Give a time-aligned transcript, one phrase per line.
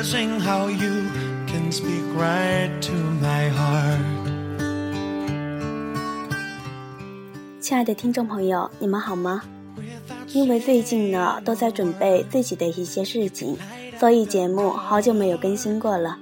[0.00, 1.10] amazing how you
[1.46, 4.00] can speak right to my heart.
[7.60, 9.42] 亲爱的听众朋友，你们好吗？
[10.28, 13.58] 因为最近呢都在准备自己的一些事情，
[13.98, 16.16] 所以节目好久没有更新过了。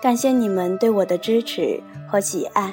[0.00, 2.72] 感谢你们对我的支持和喜爱，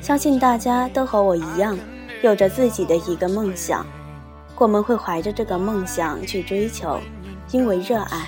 [0.00, 1.78] 相信大家都和我一样，
[2.22, 3.86] 有着自己的一个梦想。
[4.56, 6.98] 我们会怀着这个梦想去追求，
[7.52, 8.26] 因为热爱。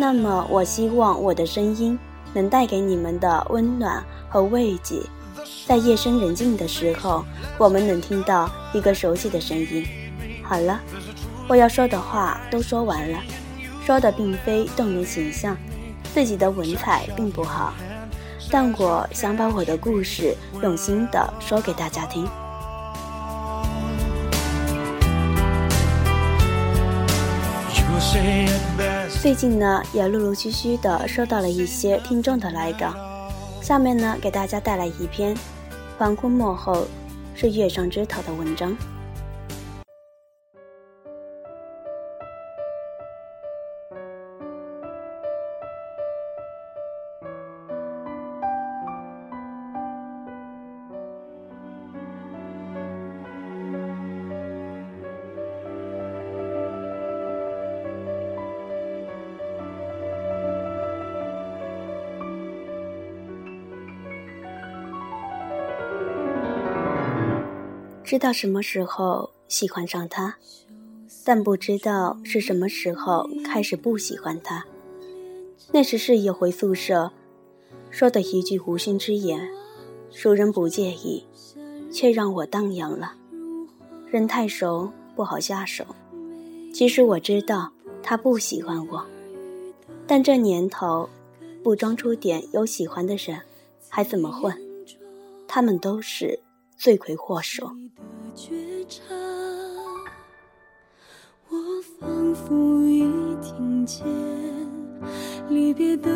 [0.00, 1.98] 那么，我希望我的声音
[2.32, 5.02] 能带给你们的温暖和慰藉，
[5.66, 7.24] 在夜深人静的时候，
[7.58, 9.84] 我们能听到一个熟悉的声音。
[10.44, 10.80] 好了，
[11.48, 13.18] 我要说的话都说完了，
[13.84, 15.56] 说的并非动人形象，
[16.14, 17.74] 自己的文采并不好，
[18.52, 22.24] 但我想把我的故事用心的说给大家听。
[29.20, 32.94] 最近呢，也陆陆续续的收到了一些听众的来稿，
[33.60, 35.34] 下面呢，给大家带来一篇
[35.98, 36.86] 《黄昏幕后
[37.34, 38.76] 是月上枝头》的文章。
[68.08, 70.34] 知道什么时候喜欢上他，
[71.24, 74.64] 但不知道是什么时候开始不喜欢他。
[75.72, 77.12] 那时室友回宿舍，
[77.90, 79.46] 说的一句无心之言，
[80.10, 81.22] 熟人不介意，
[81.92, 83.12] 却让我荡漾了。
[84.10, 85.84] 人太熟不好下手。
[86.72, 87.70] 其实我知道
[88.02, 89.04] 他不喜欢我，
[90.06, 91.06] 但这年头，
[91.62, 93.38] 不装出点有喜欢的人，
[93.86, 94.58] 还怎么混？
[95.46, 96.40] 他们都是
[96.78, 97.72] 罪魁祸首。
[101.48, 101.56] 我
[101.98, 103.02] 仿佛已
[103.42, 104.06] 听见
[105.48, 106.08] 离别的。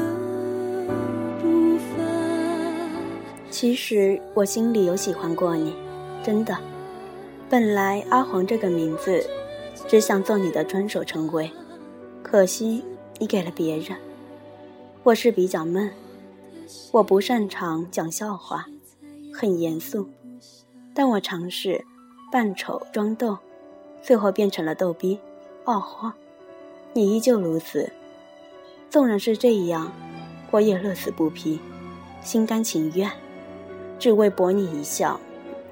[3.51, 5.75] 其实我心里有喜欢过你，
[6.25, 6.57] 真的。
[7.51, 9.25] 本来阿黄这个名字，
[9.89, 11.51] 只想做你的专属称谓，
[12.23, 12.83] 可惜
[13.19, 13.97] 你给了别人。
[15.03, 15.91] 我是比较闷，
[16.93, 18.67] 我不擅长讲笑话，
[19.33, 20.09] 很严肃，
[20.95, 21.85] 但我尝试。
[22.33, 23.37] 扮丑装逗，
[24.01, 25.19] 最后变成了逗逼。
[25.65, 26.11] 哦豁，
[26.95, 27.93] 你依旧如此。
[28.89, 29.93] 纵然是这样，
[30.51, 31.61] 我也乐此不疲，
[32.23, 33.11] 心甘情愿，
[33.99, 35.21] 只为博你一笑，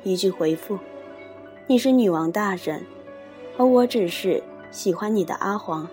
[0.03, 0.79] 一句回复。
[1.67, 2.85] 你是女王大人，
[3.57, 5.89] 而我只是喜欢你的阿黄。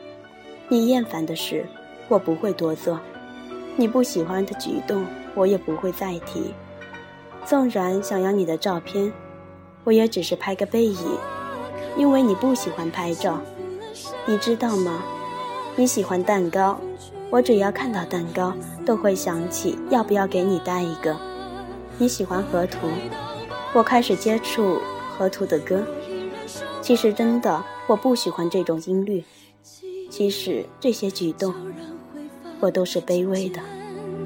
[0.67, 1.65] 你厌烦的事，
[2.09, 2.97] 我不会多做；
[3.77, 6.53] 你不喜欢的举动，我也不会再提。
[7.47, 9.13] 纵然想要你的照片。
[9.85, 10.97] 我也只是拍个背影，
[11.95, 13.39] 因为你不喜欢拍照，
[14.25, 15.01] 你知道吗？
[15.77, 16.77] 你喜欢蛋糕，
[17.29, 18.53] 我只要看到蛋糕，
[18.85, 21.15] 都会想起要不要给你带一个。
[21.97, 22.89] 你喜欢河图，
[23.73, 24.81] 我开始接触
[25.17, 25.87] 河图的歌。
[26.81, 29.23] 其实真的，我不喜欢这种音律。
[30.09, 31.53] 其实这些举动，
[32.59, 33.61] 我都是卑微的。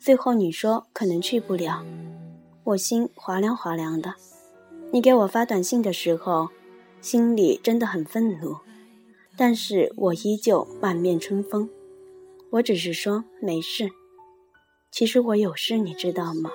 [0.00, 1.84] 最后你说可能去不了，
[2.64, 4.14] 我心滑凉滑凉的。
[4.90, 6.48] 你给我发短信的时候，
[7.02, 8.56] 心里真的很愤怒，
[9.36, 11.68] 但是我依旧满面春风。
[12.52, 13.90] 我只是说没事，
[14.90, 16.50] 其实我有事，你知道吗？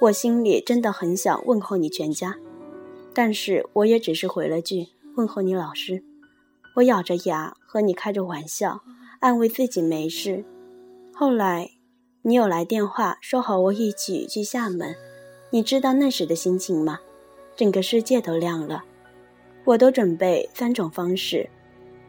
[0.00, 2.36] 我心里真的很想问候你全家，
[3.14, 4.88] 但是我也只是回了句。
[5.14, 6.02] 问候你老师，
[6.74, 8.82] 我咬着牙和你开着玩笑，
[9.20, 10.44] 安慰自己没事。
[11.14, 11.70] 后来，
[12.22, 14.96] 你有来电话说和我一起去厦门，
[15.50, 17.00] 你知道那时的心情吗？
[17.56, 18.84] 整个世界都亮了。
[19.64, 21.50] 我都准备三种方式，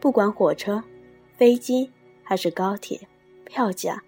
[0.00, 0.82] 不管火车、
[1.36, 1.90] 飞机
[2.22, 3.08] 还是高铁，
[3.44, 4.02] 票价，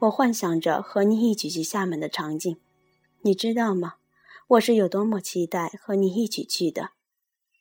[0.00, 2.56] 我幻想着和你一起去厦门的场景。
[3.22, 3.94] 你知道吗？
[4.48, 6.90] 我是有多么期待和你一起去的。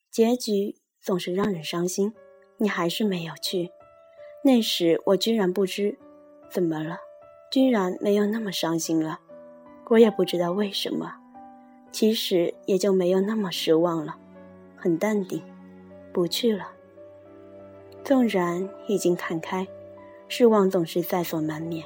[0.10, 0.78] 结局。
[1.01, 2.13] 总是让人伤心，
[2.57, 3.72] 你还是没有去。
[4.44, 5.98] 那时我居然不知
[6.51, 6.98] 怎么了，
[7.51, 9.19] 居然没有那么伤心了。
[9.90, 11.16] 我也不知道为什么，
[11.92, 14.16] 其实也就没有那么失望了，
[14.75, 15.42] 很淡定，
[16.13, 16.68] 不去了。
[18.04, 19.68] 纵然已经看开，
[20.28, 21.86] 失望总是在所难免，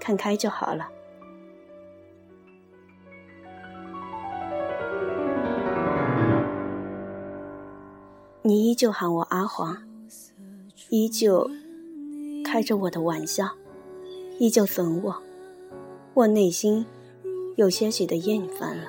[0.00, 0.88] 看开就好了。
[8.42, 9.76] 你依旧喊我阿黄，
[10.88, 11.48] 依旧
[12.44, 13.50] 开着我的玩笑，
[14.40, 15.22] 依旧损我，
[16.14, 16.86] 我内心
[17.56, 18.84] 有些许的厌烦了，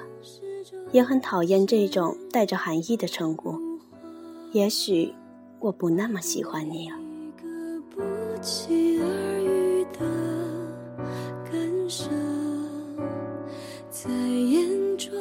[0.93, 3.59] 也很讨厌这种带着含义的称呼。
[4.53, 5.13] 也许
[5.59, 6.95] 我不那么喜欢你了。
[13.89, 15.11] 在眼中，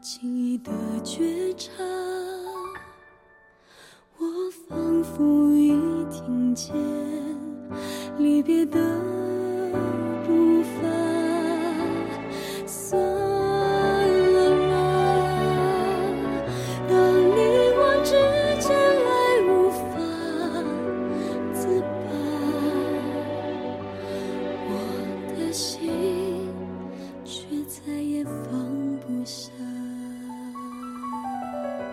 [0.00, 0.72] 轻易的
[1.04, 1.70] 觉察。
[4.68, 5.47] 仿佛
[8.18, 8.80] 离别的
[10.26, 10.97] 步伐